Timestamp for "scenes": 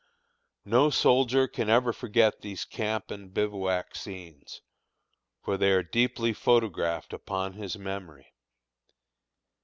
3.95-4.61